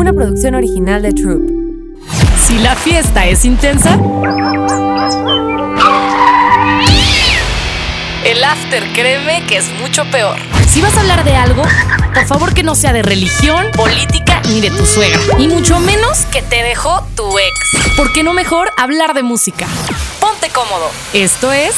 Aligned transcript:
una 0.00 0.12
producción 0.14 0.54
original 0.54 1.02
de 1.02 1.12
Troop. 1.12 1.42
Si 2.42 2.58
la 2.58 2.74
fiesta 2.74 3.26
es 3.26 3.44
intensa, 3.44 3.98
el 8.24 8.42
after 8.42 8.82
créeme 8.94 9.44
que 9.46 9.58
es 9.58 9.66
mucho 9.78 10.06
peor. 10.10 10.38
Si 10.66 10.80
vas 10.80 10.96
a 10.96 11.00
hablar 11.00 11.22
de 11.24 11.36
algo, 11.36 11.62
por 12.14 12.26
favor 12.26 12.54
que 12.54 12.62
no 12.62 12.74
sea 12.74 12.94
de 12.94 13.02
religión, 13.02 13.66
política 13.76 14.40
ni 14.48 14.62
de 14.62 14.70
tu 14.70 14.86
suegra. 14.86 15.20
Y 15.38 15.48
mucho 15.48 15.78
menos 15.80 16.24
que 16.32 16.40
te 16.40 16.62
dejó 16.62 17.06
tu 17.14 17.38
ex. 17.38 17.94
¿Por 17.94 18.10
qué 18.14 18.22
no 18.22 18.32
mejor 18.32 18.72
hablar 18.78 19.12
de 19.12 19.22
música? 19.22 19.66
Ponte 20.18 20.48
cómodo. 20.48 20.90
Esto 21.12 21.52
es 21.52 21.74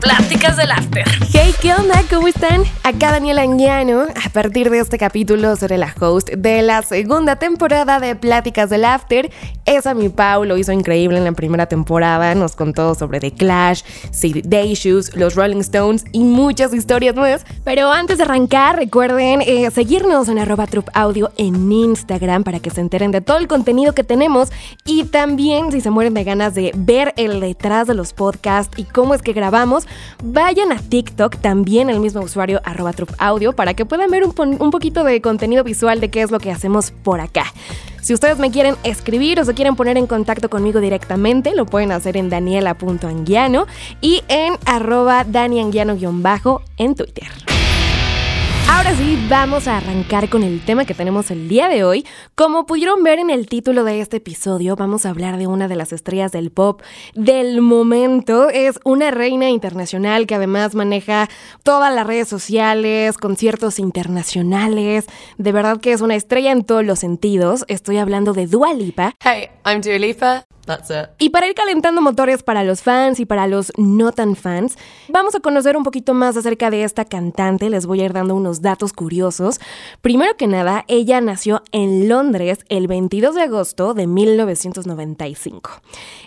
Pláticas 0.00 0.56
del 0.56 0.70
After. 0.72 1.04
Hey, 1.32 1.54
¿qué 1.60 1.74
onda? 1.74 2.02
¿Cómo 2.08 2.26
están? 2.26 2.62
Acá 2.84 3.12
Daniela 3.12 3.42
Anguiano, 3.42 4.02
a 4.02 4.28
partir 4.30 4.70
de 4.70 4.78
este 4.78 4.96
capítulo 4.96 5.54
seré 5.56 5.76
la 5.76 5.94
host 6.00 6.30
de 6.30 6.62
la 6.62 6.80
segunda 6.82 7.36
temporada 7.36 8.00
de 8.00 8.16
Pláticas 8.16 8.70
del 8.70 8.86
After. 8.86 9.30
Esa 9.66 9.92
mi 9.94 10.08
Pau 10.08 10.44
lo 10.44 10.56
hizo 10.56 10.72
increíble 10.72 11.18
en 11.18 11.24
la 11.24 11.32
primera 11.32 11.66
temporada, 11.66 12.34
nos 12.34 12.56
contó 12.56 12.94
sobre 12.94 13.20
The 13.20 13.32
Clash, 13.32 13.82
Day 14.44 14.74
Shoes, 14.74 15.14
los 15.14 15.34
Rolling 15.34 15.60
Stones 15.60 16.04
y 16.12 16.20
muchas 16.20 16.72
historias 16.72 17.14
más. 17.14 17.44
Pero 17.62 17.92
antes 17.92 18.18
de 18.18 18.24
arrancar, 18.24 18.76
recuerden 18.76 19.42
eh, 19.42 19.70
seguirnos 19.70 20.28
en 20.28 20.38
arroba 20.38 20.66
Audio 20.94 21.30
en 21.36 21.70
Instagram 21.70 22.42
para 22.42 22.58
que 22.60 22.70
se 22.70 22.80
enteren 22.80 23.12
de 23.12 23.20
todo 23.20 23.36
el 23.36 23.48
contenido 23.48 23.94
que 23.94 24.02
tenemos 24.02 24.50
y 24.84 25.04
también 25.04 25.70
si 25.70 25.80
se 25.80 25.90
mueren 25.90 26.14
de 26.14 26.24
ganas 26.24 26.54
de 26.54 26.72
ver 26.74 27.12
el 27.16 27.40
detrás 27.40 27.86
de 27.86 27.94
los 27.94 28.12
podcasts 28.12 28.76
y 28.78 28.84
cómo 28.84 29.14
es 29.14 29.22
que 29.22 29.32
grabamos, 29.32 29.86
vayan 30.22 30.72
a 30.72 30.78
TikTok, 30.78 31.36
también 31.36 31.90
el 31.90 32.00
mismo 32.00 32.20
usuario 32.20 32.60
arroba 32.64 32.92
audio, 33.18 33.52
para 33.52 33.74
que 33.74 33.84
puedan 33.84 34.10
ver 34.10 34.24
un, 34.24 34.70
poquito 34.70 35.04
de 35.04 35.20
contenido 35.20 35.64
visual 35.64 36.00
de 36.00 36.10
qué 36.10 36.22
es 36.22 36.30
lo 36.30 36.40
que 36.40 36.50
hacemos 36.50 36.90
por 36.90 37.20
acá. 37.20 37.44
Si 38.00 38.14
ustedes 38.14 38.38
me 38.38 38.50
quieren 38.50 38.76
escribir 38.82 39.40
o 39.40 39.44
se 39.44 39.54
quieren 39.54 39.76
poner 39.76 39.98
en 39.98 40.06
contacto 40.06 40.48
conmigo 40.48 40.80
directamente, 40.80 41.54
lo 41.54 41.66
pueden 41.66 41.92
hacer 41.92 42.16
en 42.16 42.30
daniela.anguiano 42.30 43.66
y 44.00 44.22
en 44.28 44.54
arroba 44.64 45.24
danianguiano-bajo 45.24 46.62
en 46.78 46.94
Twitter. 46.94 47.49
Ahora 48.72 48.94
sí, 48.94 49.18
vamos 49.28 49.66
a 49.66 49.78
arrancar 49.78 50.28
con 50.28 50.44
el 50.44 50.64
tema 50.64 50.84
que 50.84 50.94
tenemos 50.94 51.32
el 51.32 51.48
día 51.48 51.68
de 51.68 51.82
hoy. 51.82 52.06
Como 52.36 52.66
pudieron 52.66 53.02
ver 53.02 53.18
en 53.18 53.28
el 53.28 53.48
título 53.48 53.82
de 53.82 54.00
este 54.00 54.18
episodio, 54.18 54.76
vamos 54.76 55.04
a 55.04 55.10
hablar 55.10 55.38
de 55.38 55.48
una 55.48 55.66
de 55.66 55.74
las 55.74 55.92
estrellas 55.92 56.30
del 56.30 56.52
pop 56.52 56.80
del 57.14 57.62
momento. 57.62 58.48
Es 58.48 58.78
una 58.84 59.10
reina 59.10 59.50
internacional 59.50 60.28
que 60.28 60.36
además 60.36 60.76
maneja 60.76 61.28
todas 61.64 61.92
las 61.92 62.06
redes 62.06 62.28
sociales, 62.28 63.18
conciertos 63.18 63.80
internacionales. 63.80 65.06
De 65.36 65.50
verdad 65.50 65.80
que 65.80 65.90
es 65.90 66.00
una 66.00 66.14
estrella 66.14 66.52
en 66.52 66.62
todos 66.62 66.84
los 66.84 67.00
sentidos. 67.00 67.64
Estoy 67.66 67.98
hablando 67.98 68.34
de 68.34 68.46
Dua 68.46 68.72
Lipa. 68.72 69.14
Hey, 69.20 69.48
I'm 69.66 69.80
Dua 69.80 69.98
Lipa. 69.98 70.44
Y 71.18 71.30
para 71.30 71.48
ir 71.48 71.54
calentando 71.54 72.00
motores 72.00 72.42
para 72.42 72.64
los 72.64 72.82
fans 72.82 73.20
y 73.20 73.26
para 73.26 73.46
los 73.46 73.72
no 73.76 74.12
tan 74.12 74.36
fans, 74.36 74.76
vamos 75.08 75.34
a 75.34 75.40
conocer 75.40 75.76
un 75.76 75.82
poquito 75.82 76.14
más 76.14 76.36
acerca 76.36 76.70
de 76.70 76.84
esta 76.84 77.04
cantante. 77.04 77.70
Les 77.70 77.86
voy 77.86 78.00
a 78.00 78.04
ir 78.06 78.12
dando 78.12 78.34
unos 78.34 78.62
datos 78.62 78.92
curiosos. 78.92 79.60
Primero 80.00 80.36
que 80.36 80.46
nada, 80.46 80.84
ella 80.88 81.20
nació 81.20 81.62
en 81.72 82.08
Londres 82.08 82.58
el 82.68 82.86
22 82.86 83.34
de 83.34 83.42
agosto 83.42 83.94
de 83.94 84.06
1995. 84.06 85.70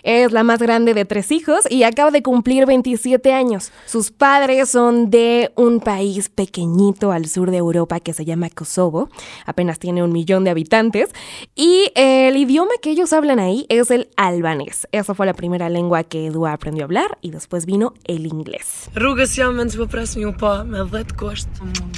Es 0.02 0.32
la 0.32 0.42
más 0.42 0.60
grande 0.60 0.94
de 0.94 1.04
tres 1.04 1.30
hijos 1.32 1.70
y 1.70 1.82
acaba 1.84 2.10
de 2.10 2.22
cumplir 2.22 2.66
27 2.66 3.32
años. 3.32 3.72
Sus 3.86 4.10
padres 4.10 4.68
son 4.68 5.10
de 5.10 5.52
un 5.56 5.80
país 5.80 6.28
pequeñito 6.28 7.12
al 7.12 7.26
sur 7.26 7.50
de 7.50 7.58
Europa 7.58 8.00
que 8.00 8.12
se 8.12 8.24
llama 8.24 8.50
Kosovo. 8.50 9.08
Apenas 9.46 9.78
tiene 9.78 10.02
un 10.02 10.12
millón 10.12 10.44
de 10.44 10.50
habitantes. 10.50 11.10
Y 11.54 11.90
el 11.94 12.36
idioma 12.36 12.72
que 12.82 12.90
ellos 12.90 13.12
hablan 13.12 13.38
ahí 13.38 13.66
es 13.68 13.90
el 13.90 14.08
albanés. 14.34 14.86
Esa 14.92 15.14
fue 15.14 15.26
la 15.26 15.34
primera 15.34 15.68
lengua 15.68 16.04
que 16.04 16.30
Dua 16.30 16.52
aprendió 16.52 16.84
a 16.84 16.86
hablar 16.86 17.18
y 17.20 17.30
después 17.30 17.66
vino 17.66 17.94
el 18.04 18.26
inglés. 18.26 18.90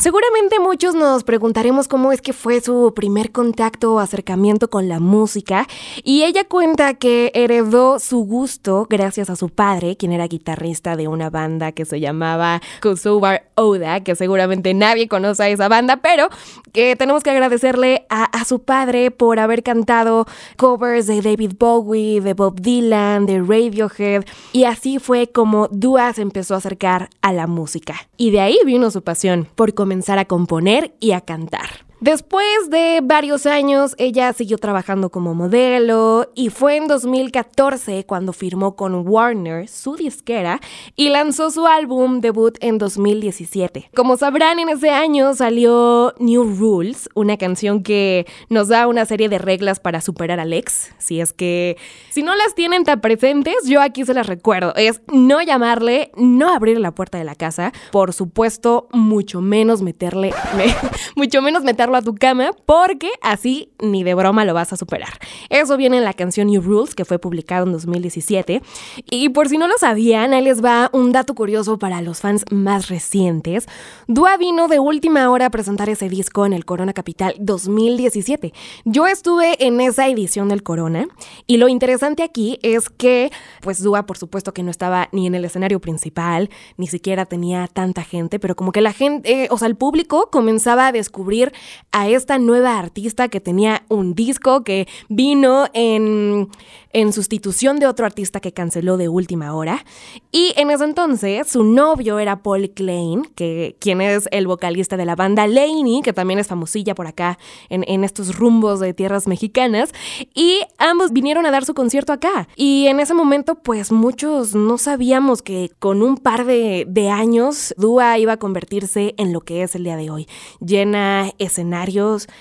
Seguramente 0.00 0.58
muchos 0.60 0.94
nos 0.94 1.24
preguntaremos 1.24 1.88
cómo 1.88 2.12
es 2.12 2.20
que 2.20 2.32
fue 2.32 2.60
su 2.60 2.92
primer 2.94 3.32
contacto 3.32 3.94
o 3.94 3.98
acercamiento 3.98 4.68
con 4.68 4.88
la 4.88 5.00
música 5.00 5.66
y 6.04 6.22
ella 6.24 6.44
cuenta 6.44 6.94
que 6.94 7.32
heredó 7.34 7.98
su 7.98 8.24
gusto 8.24 8.86
gracias 8.88 9.30
a 9.30 9.36
su 9.36 9.48
padre, 9.48 9.96
quien 9.96 10.12
era 10.12 10.26
guitarrista 10.26 10.96
de 10.96 11.08
una 11.08 11.30
banda 11.30 11.72
que 11.72 11.84
se 11.84 12.00
llamaba 12.00 12.60
Kosovar 12.80 13.48
Oda, 13.54 14.00
que 14.00 14.14
seguramente 14.14 14.74
nadie 14.74 15.08
conoce 15.08 15.42
a 15.42 15.48
esa 15.48 15.68
banda, 15.68 15.98
pero 15.98 16.28
que 16.72 16.96
tenemos 16.96 17.22
que 17.22 17.30
agradecerle 17.30 18.06
a, 18.08 18.24
a 18.24 18.44
su 18.44 18.60
padre 18.60 19.10
por 19.10 19.38
haber 19.38 19.62
cantado 19.62 20.26
covers 20.56 21.06
de 21.06 21.22
David 21.22 21.52
Bowie, 21.58 22.15
de 22.24 22.34
Bob 22.34 22.60
Dylan, 22.60 23.26
de 23.26 23.40
Radiohead, 23.40 24.24
y 24.52 24.64
así 24.64 24.98
fue 24.98 25.28
como 25.28 25.68
Dua 25.68 26.12
se 26.12 26.22
empezó 26.22 26.54
a 26.54 26.58
acercar 26.58 27.10
a 27.22 27.32
la 27.32 27.46
música. 27.46 28.08
Y 28.16 28.30
de 28.30 28.40
ahí 28.40 28.58
vino 28.64 28.90
su 28.90 29.02
pasión 29.02 29.48
por 29.54 29.74
comenzar 29.74 30.18
a 30.18 30.24
componer 30.24 30.94
y 31.00 31.12
a 31.12 31.20
cantar. 31.20 31.75
Después 32.06 32.70
de 32.70 33.00
varios 33.02 33.46
años, 33.46 33.96
ella 33.98 34.32
siguió 34.32 34.58
trabajando 34.58 35.10
como 35.10 35.34
modelo 35.34 36.30
y 36.36 36.50
fue 36.50 36.76
en 36.76 36.86
2014 36.86 38.06
cuando 38.06 38.32
firmó 38.32 38.76
con 38.76 39.08
Warner, 39.08 39.66
su 39.66 39.96
disquera, 39.96 40.60
y 40.94 41.08
lanzó 41.08 41.50
su 41.50 41.66
álbum 41.66 42.20
debut 42.20 42.58
en 42.60 42.78
2017. 42.78 43.90
Como 43.92 44.16
sabrán, 44.16 44.60
en 44.60 44.68
ese 44.68 44.90
año 44.90 45.34
salió 45.34 46.14
New 46.20 46.44
Rules, 46.56 47.08
una 47.14 47.38
canción 47.38 47.82
que 47.82 48.24
nos 48.50 48.68
da 48.68 48.86
una 48.86 49.04
serie 49.04 49.28
de 49.28 49.38
reglas 49.38 49.80
para 49.80 50.00
superar 50.00 50.38
al 50.38 50.52
ex. 50.52 50.92
Si 50.98 51.20
es 51.20 51.32
que, 51.32 51.76
si 52.10 52.22
no 52.22 52.36
las 52.36 52.54
tienen 52.54 52.84
tan 52.84 53.00
presentes, 53.00 53.56
yo 53.64 53.82
aquí 53.82 54.04
se 54.04 54.14
las 54.14 54.28
recuerdo. 54.28 54.76
Es 54.76 55.00
no 55.12 55.42
llamarle, 55.42 56.12
no 56.14 56.54
abrir 56.54 56.78
la 56.78 56.94
puerta 56.94 57.18
de 57.18 57.24
la 57.24 57.34
casa, 57.34 57.72
por 57.90 58.12
supuesto, 58.12 58.86
mucho 58.92 59.40
menos 59.40 59.82
meterle, 59.82 60.32
mucho 61.16 61.42
menos 61.42 61.64
a 61.96 62.02
tu 62.02 62.14
cama 62.14 62.50
porque 62.66 63.10
así 63.20 63.70
ni 63.80 64.04
de 64.04 64.14
broma 64.14 64.44
lo 64.44 64.54
vas 64.54 64.72
a 64.72 64.76
superar. 64.76 65.14
Eso 65.50 65.76
viene 65.76 65.98
en 65.98 66.04
la 66.04 66.14
canción 66.14 66.48
New 66.48 66.62
Rules 66.62 66.94
que 66.94 67.04
fue 67.04 67.18
publicado 67.18 67.66
en 67.66 67.72
2017. 67.72 68.62
Y 69.10 69.28
por 69.30 69.48
si 69.48 69.58
no 69.58 69.68
lo 69.68 69.78
sabían, 69.78 70.32
ahí 70.32 70.42
les 70.42 70.64
va 70.64 70.90
un 70.92 71.12
dato 71.12 71.34
curioso 71.34 71.78
para 71.78 72.00
los 72.02 72.20
fans 72.20 72.44
más 72.50 72.88
recientes. 72.88 73.66
Dua 74.06 74.36
vino 74.36 74.68
de 74.68 74.78
última 74.78 75.30
hora 75.30 75.46
a 75.46 75.50
presentar 75.50 75.88
ese 75.88 76.08
disco 76.08 76.46
en 76.46 76.52
el 76.52 76.64
Corona 76.64 76.92
Capital 76.92 77.34
2017. 77.38 78.52
Yo 78.84 79.06
estuve 79.06 79.66
en 79.66 79.80
esa 79.80 80.08
edición 80.08 80.48
del 80.48 80.62
Corona 80.62 81.06
y 81.46 81.56
lo 81.56 81.68
interesante 81.68 82.22
aquí 82.22 82.58
es 82.62 82.90
que 82.90 83.30
pues 83.60 83.82
Dua 83.82 84.06
por 84.06 84.18
supuesto 84.18 84.52
que 84.52 84.62
no 84.62 84.70
estaba 84.70 85.08
ni 85.12 85.26
en 85.26 85.34
el 85.34 85.44
escenario 85.44 85.80
principal, 85.80 86.50
ni 86.76 86.86
siquiera 86.86 87.26
tenía 87.26 87.68
tanta 87.68 88.02
gente, 88.02 88.38
pero 88.38 88.56
como 88.56 88.72
que 88.72 88.80
la 88.80 88.92
gente, 88.92 89.44
eh, 89.44 89.48
o 89.50 89.58
sea, 89.58 89.68
el 89.68 89.76
público 89.76 90.30
comenzaba 90.30 90.88
a 90.88 90.92
descubrir 90.92 91.52
a 91.92 92.08
esta 92.08 92.38
nueva 92.38 92.78
artista 92.78 93.28
que 93.28 93.40
tenía 93.40 93.84
un 93.88 94.14
disco 94.14 94.64
que 94.64 94.86
vino 95.08 95.66
en, 95.72 96.48
en 96.92 97.12
sustitución 97.12 97.78
de 97.78 97.86
otro 97.86 98.06
artista 98.06 98.40
que 98.40 98.52
canceló 98.52 98.96
de 98.96 99.08
última 99.08 99.54
hora. 99.54 99.84
Y 100.32 100.52
en 100.56 100.70
ese 100.70 100.84
entonces 100.84 101.46
su 101.48 101.64
novio 101.64 102.18
era 102.18 102.42
Paul 102.42 102.70
Klein, 102.70 103.24
que, 103.34 103.76
quien 103.80 104.00
es 104.00 104.28
el 104.30 104.46
vocalista 104.46 104.96
de 104.96 105.04
la 105.04 105.16
banda 105.16 105.46
Laney, 105.46 106.02
que 106.02 106.12
también 106.12 106.38
es 106.38 106.48
famosilla 106.48 106.94
por 106.94 107.06
acá 107.06 107.38
en, 107.68 107.84
en 107.88 108.04
estos 108.04 108.36
rumbos 108.36 108.80
de 108.80 108.94
tierras 108.94 109.26
mexicanas. 109.26 109.90
Y 110.34 110.60
ambos 110.78 111.12
vinieron 111.12 111.46
a 111.46 111.50
dar 111.50 111.64
su 111.64 111.74
concierto 111.74 112.12
acá. 112.12 112.48
Y 112.56 112.86
en 112.86 113.00
ese 113.00 113.14
momento, 113.14 113.56
pues 113.56 113.92
muchos 113.92 114.54
no 114.54 114.78
sabíamos 114.78 115.42
que 115.42 115.70
con 115.78 116.02
un 116.02 116.16
par 116.16 116.44
de, 116.46 116.86
de 116.88 117.10
años 117.10 117.74
Dua 117.76 118.18
iba 118.18 118.34
a 118.34 118.36
convertirse 118.38 119.14
en 119.16 119.32
lo 119.32 119.40
que 119.40 119.62
es 119.62 119.74
el 119.74 119.84
día 119.84 119.96
de 119.96 120.10
hoy. 120.10 120.26
Llena 120.60 121.30
escenarios 121.38 121.65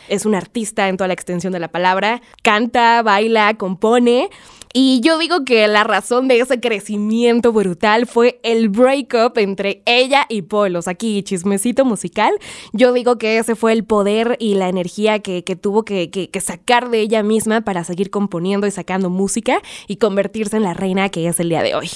es 0.07 0.25
un 0.25 0.35
artista 0.35 0.87
en 0.87 0.97
toda 0.97 1.07
la 1.07 1.13
extensión 1.13 1.53
de 1.53 1.59
la 1.59 1.67
palabra, 1.67 2.21
canta, 2.43 3.01
baila, 3.01 3.55
compone. 3.55 4.29
Y 4.73 4.99
yo 4.99 5.17
digo 5.17 5.45
que 5.45 5.65
la 5.69 5.85
razón 5.85 6.27
de 6.27 6.39
ese 6.41 6.59
crecimiento 6.59 7.53
brutal 7.53 8.07
fue 8.07 8.41
el 8.43 8.67
breakup 8.67 9.37
entre 9.37 9.81
ella 9.85 10.25
y 10.27 10.41
Polos. 10.41 10.89
Aquí, 10.89 11.23
chismecito 11.23 11.85
musical. 11.85 12.33
Yo 12.73 12.91
digo 12.91 13.17
que 13.17 13.37
ese 13.37 13.55
fue 13.55 13.71
el 13.71 13.85
poder 13.85 14.35
y 14.37 14.55
la 14.55 14.67
energía 14.67 15.19
que, 15.19 15.41
tuvo 15.55 15.85
que, 15.85 16.09
que, 16.09 16.41
sacar 16.41 16.89
de 16.89 16.99
ella 16.99 17.23
misma 17.23 17.61
para 17.61 17.85
seguir 17.85 18.09
componiendo 18.09 18.67
y 18.67 18.71
sacando 18.71 19.09
música 19.09 19.61
y 19.87 19.95
convertirse 19.95 20.57
en 20.57 20.63
la 20.63 20.73
reina 20.73 21.07
que 21.07 21.25
es 21.25 21.39
el 21.39 21.47
día 21.47 21.63
de 21.63 21.75
hoy. 21.75 21.91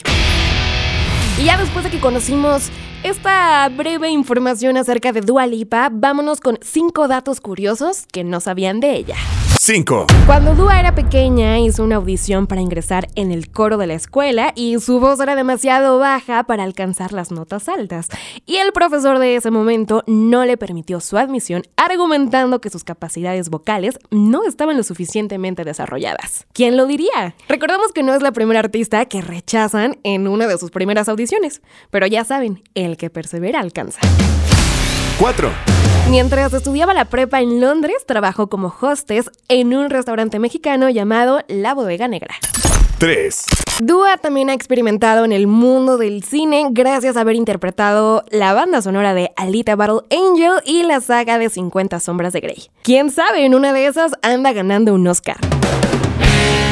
Y 1.37 1.45
ya 1.45 1.57
después 1.57 1.83
de 1.83 1.91
que 1.91 1.99
conocimos 1.99 2.69
esta 3.03 3.69
breve 3.69 4.09
información 4.09 4.77
acerca 4.77 5.11
de 5.11 5.21
Dua 5.21 5.47
Lipa, 5.47 5.89
vámonos 5.91 6.41
con 6.41 6.57
cinco 6.61 7.07
datos 7.07 7.39
curiosos 7.39 8.05
que 8.11 8.23
no 8.23 8.39
sabían 8.39 8.79
de 8.79 8.95
ella. 8.95 9.15
5. 9.71 10.07
Cuando 10.25 10.55
Dua 10.55 10.79
era 10.79 10.95
pequeña, 10.95 11.59
hizo 11.59 11.83
una 11.83 11.97
audición 11.97 12.47
para 12.47 12.59
ingresar 12.59 13.07
en 13.13 13.31
el 13.31 13.51
coro 13.51 13.77
de 13.77 13.85
la 13.85 13.93
escuela 13.93 14.51
y 14.55 14.79
su 14.79 14.99
voz 14.99 15.19
era 15.19 15.35
demasiado 15.35 15.99
baja 15.99 16.43
para 16.45 16.63
alcanzar 16.63 17.13
las 17.13 17.31
notas 17.31 17.69
altas. 17.69 18.07
Y 18.47 18.55
el 18.55 18.71
profesor 18.71 19.19
de 19.19 19.35
ese 19.35 19.51
momento 19.51 20.03
no 20.07 20.43
le 20.43 20.57
permitió 20.57 20.99
su 21.01 21.19
admisión, 21.19 21.61
argumentando 21.77 22.61
que 22.61 22.71
sus 22.71 22.83
capacidades 22.83 23.51
vocales 23.51 23.99
no 24.09 24.43
estaban 24.43 24.75
lo 24.75 24.81
suficientemente 24.81 25.63
desarrolladas. 25.63 26.47
¿Quién 26.51 26.75
lo 26.75 26.87
diría? 26.87 27.35
Recordamos 27.47 27.91
que 27.91 28.01
no 28.01 28.15
es 28.15 28.23
la 28.23 28.31
primera 28.31 28.61
artista 28.61 29.05
que 29.05 29.21
rechazan 29.21 29.99
en 30.01 30.27
una 30.27 30.47
de 30.47 30.57
sus 30.57 30.71
primeras 30.71 31.09
audiciones, 31.09 31.61
pero 31.91 32.07
ya 32.07 32.23
saben, 32.23 32.63
el 32.73 32.97
que 32.97 33.11
persevera 33.11 33.59
alcanza. 33.59 33.99
4. 35.19 35.51
Mientras 36.09 36.53
estudiaba 36.53 36.93
la 36.93 37.03
prepa 37.03 37.41
en 37.41 37.59
Londres, 37.59 38.05
trabajó 38.07 38.47
como 38.47 38.73
hostess 38.79 39.29
en 39.49 39.75
un 39.75 39.89
restaurante 39.89 40.39
mexicano 40.39 40.89
llamado 40.89 41.41
La 41.49 41.73
Bodega 41.73 42.07
Negra. 42.07 42.35
3. 42.99 43.45
Dua 43.81 44.17
también 44.17 44.49
ha 44.49 44.53
experimentado 44.53 45.25
en 45.25 45.33
el 45.33 45.45
mundo 45.47 45.97
del 45.97 46.23
cine 46.23 46.67
gracias 46.71 47.17
a 47.17 47.21
haber 47.21 47.35
interpretado 47.35 48.23
la 48.29 48.53
banda 48.53 48.81
sonora 48.81 49.13
de 49.13 49.31
Alita 49.35 49.75
Battle 49.75 50.01
Angel 50.09 50.61
y 50.65 50.83
la 50.83 51.01
saga 51.01 51.37
de 51.37 51.49
50 51.49 51.99
Sombras 51.99 52.31
de 52.31 52.39
Grey. 52.39 52.69
Quién 52.83 53.11
sabe, 53.11 53.43
en 53.43 53.55
una 53.55 53.73
de 53.73 53.87
esas 53.87 54.13
anda 54.21 54.53
ganando 54.53 54.93
un 54.93 55.05
Oscar. 55.05 55.37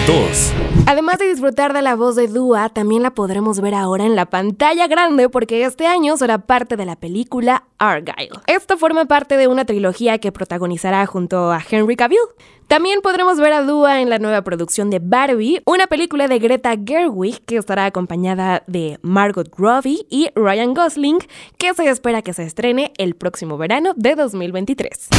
2. 0.08 0.67
Además 0.90 1.18
de 1.20 1.28
disfrutar 1.28 1.74
de 1.74 1.82
la 1.82 1.98
voz 1.98 2.16
de 2.16 2.30
Dua, 2.30 2.70
también 2.70 3.04
la 3.04 3.12
podremos 3.12 3.60
ver 3.60 3.76
ahora 3.76 4.06
en 4.06 4.16
la 4.16 4.26
pantalla 4.26 4.88
grande 4.88 5.28
porque 5.28 5.66
este 5.66 5.86
año 5.86 6.16
será 6.16 6.38
parte 6.38 6.78
de 6.78 6.86
la 6.86 6.96
película 6.96 7.66
Argyle. 7.78 8.40
Esta 8.48 8.78
forma 8.78 9.04
parte 9.04 9.36
de 9.36 9.48
una 9.50 9.66
trilogía 9.66 10.18
que 10.20 10.32
protagonizará 10.32 11.06
junto 11.06 11.52
a 11.52 11.62
Henry 11.70 11.98
Cavill. 11.98 12.20
También 12.68 13.02
podremos 13.02 13.38
ver 13.38 13.52
a 13.52 13.64
Dua 13.64 14.00
en 14.00 14.10
la 14.10 14.18
nueva 14.18 14.44
producción 14.44 14.90
de 14.90 15.00
Barbie, 15.00 15.62
una 15.66 15.88
película 15.88 16.30
de 16.30 16.40
Greta 16.40 16.74
Gerwig 16.86 17.44
que 17.44 17.58
estará 17.58 17.84
acompañada 17.84 18.64
de 18.68 18.98
Margot 19.02 19.50
Robbie 19.58 20.06
y 20.10 20.30
Ryan 20.36 20.74
Gosling, 20.74 21.20
que 21.58 21.74
se 21.74 21.90
espera 21.90 22.22
que 22.22 22.32
se 22.32 22.44
estrene 22.44 22.94
el 22.98 23.16
próximo 23.16 23.58
verano 23.58 23.92
de 23.98 24.16
2023. 24.16 25.10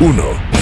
1. 0.00 0.59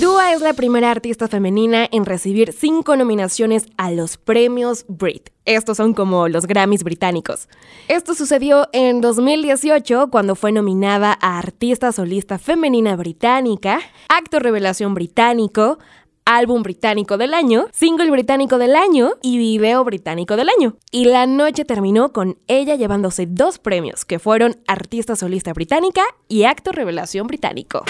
Dua 0.00 0.34
es 0.34 0.42
la 0.42 0.52
primera 0.52 0.90
artista 0.90 1.26
femenina 1.26 1.88
en 1.90 2.04
recibir 2.04 2.52
cinco 2.52 2.96
nominaciones 2.96 3.64
a 3.78 3.90
los 3.90 4.18
premios 4.18 4.84
Brit. 4.88 5.30
Estos 5.46 5.78
son 5.78 5.94
como 5.94 6.28
los 6.28 6.46
Grammys 6.46 6.84
británicos. 6.84 7.48
Esto 7.88 8.14
sucedió 8.14 8.68
en 8.74 9.00
2018 9.00 10.08
cuando 10.10 10.34
fue 10.34 10.52
nominada 10.52 11.16
a 11.22 11.38
Artista 11.38 11.92
Solista 11.92 12.38
Femenina 12.38 12.94
Británica, 12.94 13.80
Acto 14.10 14.38
Revelación 14.38 14.92
Británico, 14.92 15.78
Álbum 16.26 16.62
Británico 16.62 17.16
del 17.16 17.32
Año, 17.32 17.68
Single 17.72 18.10
Británico 18.10 18.58
del 18.58 18.76
Año 18.76 19.12
y 19.22 19.38
Video 19.38 19.82
Británico 19.82 20.36
del 20.36 20.50
Año. 20.50 20.76
Y 20.90 21.06
la 21.06 21.26
noche 21.26 21.64
terminó 21.64 22.12
con 22.12 22.36
ella 22.48 22.74
llevándose 22.74 23.24
dos 23.24 23.58
premios, 23.58 24.04
que 24.04 24.18
fueron 24.18 24.56
Artista 24.66 25.16
Solista 25.16 25.54
Británica 25.54 26.02
y 26.28 26.42
Acto 26.42 26.72
Revelación 26.72 27.26
Británico. 27.28 27.84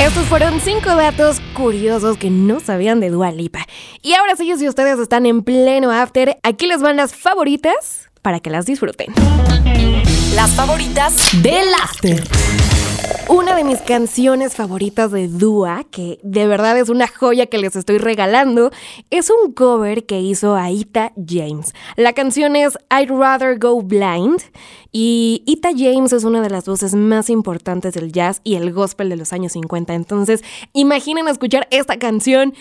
Estos 0.00 0.26
fueron 0.26 0.60
cinco 0.60 0.94
datos 0.96 1.40
curiosos 1.54 2.18
que 2.18 2.28
no 2.28 2.60
sabían 2.60 3.00
de 3.00 3.10
Dua 3.10 3.30
Lipa. 3.30 3.66
Y 4.02 4.14
ahora 4.14 4.36
sí, 4.36 4.52
si 4.58 4.68
ustedes 4.68 4.98
están 4.98 5.24
en 5.24 5.42
pleno 5.42 5.90
after, 5.90 6.38
aquí 6.42 6.66
les 6.66 6.82
van 6.82 6.96
las 6.96 7.14
favoritas 7.14 8.10
para 8.20 8.40
que 8.40 8.50
las 8.50 8.66
disfruten. 8.66 9.14
Las 10.34 10.50
favoritas 10.50 11.14
del 11.42 11.72
after. 11.82 12.24
Una 13.28 13.56
de 13.56 13.64
mis 13.64 13.80
canciones 13.80 14.54
favoritas 14.54 15.10
de 15.10 15.28
Dua, 15.28 15.84
que 15.90 16.20
de 16.22 16.46
verdad 16.46 16.78
es 16.78 16.88
una 16.88 17.08
joya 17.08 17.46
que 17.46 17.58
les 17.58 17.74
estoy 17.74 17.98
regalando, 17.98 18.70
es 19.10 19.30
un 19.30 19.52
cover 19.52 20.04
que 20.04 20.20
hizo 20.20 20.54
Aita 20.54 21.12
James. 21.16 21.72
La 21.96 22.12
canción 22.12 22.54
es 22.54 22.78
I'd 22.90 23.10
Rather 23.10 23.58
Go 23.58 23.80
Blind 23.82 24.40
y 24.92 25.42
Ita 25.46 25.70
James 25.76 26.12
es 26.12 26.24
una 26.24 26.42
de 26.42 26.50
las 26.50 26.66
voces 26.66 26.94
más 26.94 27.30
importantes 27.30 27.94
del 27.94 28.12
jazz 28.12 28.40
y 28.44 28.54
el 28.54 28.72
gospel 28.72 29.08
de 29.08 29.16
los 29.16 29.32
años 29.32 29.52
50. 29.52 29.94
Entonces, 29.94 30.42
imaginen 30.72 31.26
escuchar 31.26 31.66
esta 31.70 31.98
canción 31.98 32.54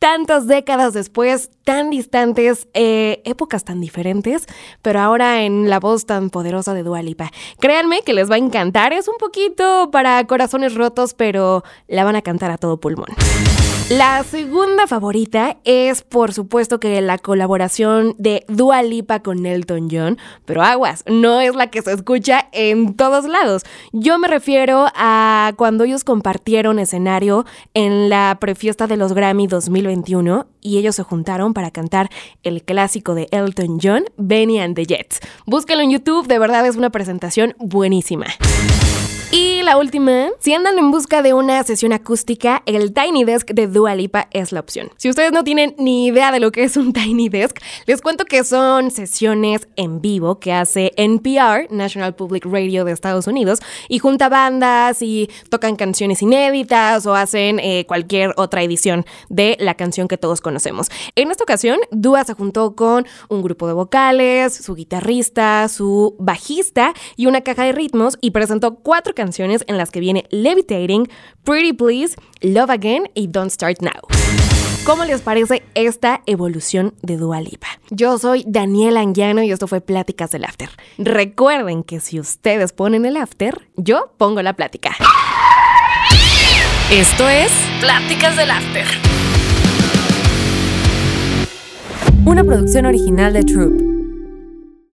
tantas 0.00 0.46
décadas 0.46 0.94
después, 0.94 1.50
tan 1.62 1.90
distantes, 1.90 2.66
eh, 2.74 3.20
épocas 3.24 3.64
tan 3.64 3.80
diferentes, 3.80 4.46
pero 4.82 4.98
ahora 4.98 5.42
en 5.42 5.68
la 5.68 5.78
voz 5.78 6.06
tan 6.06 6.30
poderosa 6.30 6.74
de 6.74 6.82
Dua 6.82 7.02
Lipa. 7.02 7.30
Créanme 7.60 8.00
que 8.00 8.14
les 8.14 8.28
va 8.28 8.34
a 8.34 8.38
encantar, 8.38 8.92
es 8.94 9.06
un 9.08 9.18
poquito 9.18 9.90
para 9.92 10.26
corazones 10.26 10.74
rotos, 10.74 11.14
pero 11.14 11.62
la 11.86 12.04
van 12.04 12.16
a 12.16 12.22
cantar 12.22 12.50
a 12.50 12.56
todo 12.56 12.80
pulmón. 12.80 13.08
La 13.90 14.22
segunda 14.22 14.86
favorita 14.86 15.56
es, 15.64 16.02
por 16.02 16.32
supuesto, 16.32 16.78
que 16.78 17.00
la 17.00 17.18
colaboración 17.18 18.14
de 18.18 18.44
Dua 18.46 18.84
Lipa 18.84 19.18
con 19.18 19.44
Elton 19.44 19.88
John, 19.90 20.16
pero 20.44 20.62
aguas, 20.62 21.02
no 21.08 21.40
es 21.40 21.56
la 21.56 21.70
que 21.70 21.82
se 21.82 21.92
escucha 21.94 22.48
en 22.52 22.94
todos 22.94 23.24
lados. 23.24 23.64
Yo 23.90 24.16
me 24.20 24.28
refiero 24.28 24.86
a 24.94 25.54
cuando 25.56 25.82
ellos 25.82 26.04
compartieron 26.04 26.78
escenario 26.78 27.46
en 27.74 28.08
la 28.08 28.38
prefiesta 28.40 28.86
de 28.86 28.96
los 28.96 29.12
Grammy 29.12 29.48
2021 29.48 30.46
y 30.60 30.78
ellos 30.78 30.94
se 30.94 31.02
juntaron 31.02 31.52
para 31.52 31.72
cantar 31.72 32.10
el 32.44 32.62
clásico 32.62 33.16
de 33.16 33.26
Elton 33.32 33.80
John, 33.82 34.04
Benny 34.16 34.60
and 34.60 34.76
the 34.76 34.86
Jets. 34.86 35.18
Búsquenlo 35.46 35.82
en 35.82 35.90
YouTube, 35.90 36.28
de 36.28 36.38
verdad 36.38 36.64
es 36.64 36.76
una 36.76 36.90
presentación 36.90 37.56
buenísima. 37.58 38.26
La 39.62 39.76
última, 39.76 40.30
si 40.38 40.54
andan 40.54 40.78
en 40.78 40.90
busca 40.90 41.20
de 41.20 41.34
una 41.34 41.62
sesión 41.62 41.92
acústica, 41.92 42.62
el 42.64 42.94
Tiny 42.94 43.24
Desk 43.24 43.50
de 43.50 43.66
Dua 43.66 43.94
Lipa 43.94 44.26
es 44.32 44.52
la 44.52 44.60
opción. 44.60 44.90
Si 44.96 45.08
ustedes 45.10 45.32
no 45.32 45.44
tienen 45.44 45.74
ni 45.78 46.06
idea 46.06 46.32
de 46.32 46.40
lo 46.40 46.50
que 46.50 46.64
es 46.64 46.78
un 46.78 46.92
Tiny 46.94 47.28
Desk, 47.28 47.58
les 47.86 48.00
cuento 48.00 48.24
que 48.24 48.42
son 48.42 48.90
sesiones 48.90 49.68
en 49.76 50.00
vivo 50.00 50.40
que 50.40 50.54
hace 50.54 50.92
NPR, 50.96 51.70
National 51.70 52.14
Public 52.14 52.46
Radio 52.46 52.84
de 52.84 52.92
Estados 52.92 53.26
Unidos, 53.26 53.60
y 53.88 53.98
junta 53.98 54.30
bandas 54.30 55.02
y 55.02 55.28
tocan 55.50 55.76
canciones 55.76 56.22
inéditas 56.22 57.04
o 57.04 57.14
hacen 57.14 57.60
eh, 57.60 57.84
cualquier 57.86 58.32
otra 58.38 58.62
edición 58.62 59.04
de 59.28 59.58
la 59.60 59.74
canción 59.74 60.08
que 60.08 60.16
todos 60.16 60.40
conocemos. 60.40 60.88
En 61.14 61.30
esta 61.30 61.44
ocasión, 61.44 61.78
Dua 61.90 62.24
se 62.24 62.32
juntó 62.32 62.74
con 62.74 63.06
un 63.28 63.42
grupo 63.42 63.68
de 63.68 63.74
vocales, 63.74 64.54
su 64.54 64.74
guitarrista, 64.74 65.68
su 65.68 66.16
bajista 66.18 66.94
y 67.14 67.26
una 67.26 67.42
caja 67.42 67.64
de 67.64 67.72
ritmos 67.72 68.16
y 68.22 68.30
presentó 68.30 68.76
cuatro 68.76 69.14
canciones 69.50 69.64
en 69.66 69.78
las 69.78 69.90
que 69.90 70.00
viene 70.00 70.26
Levitating, 70.30 71.08
Pretty 71.44 71.72
Please, 71.72 72.16
Love 72.40 72.70
Again 72.70 73.10
y 73.14 73.26
Don't 73.28 73.50
Start 73.50 73.78
Now. 73.82 73.92
¿Cómo 74.84 75.04
les 75.04 75.20
parece 75.20 75.62
esta 75.74 76.22
evolución 76.26 76.94
de 77.02 77.16
Dua 77.16 77.40
Lipa? 77.40 77.66
Yo 77.90 78.18
soy 78.18 78.44
Daniela 78.46 79.00
Anguiano 79.00 79.42
y 79.42 79.52
esto 79.52 79.66
fue 79.66 79.80
Pláticas 79.80 80.30
del 80.30 80.44
After. 80.44 80.70
Recuerden 80.98 81.82
que 81.82 82.00
si 82.00 82.18
ustedes 82.18 82.72
ponen 82.72 83.04
el 83.04 83.16
After, 83.16 83.68
yo 83.76 84.12
pongo 84.16 84.42
la 84.42 84.54
plática. 84.54 84.96
Esto 86.90 87.28
es 87.28 87.52
Pláticas 87.80 88.36
del 88.36 88.50
After. 88.50 88.86
Una 92.24 92.42
producción 92.44 92.86
original 92.86 93.32
de 93.32 93.42
Troop. 93.42 93.89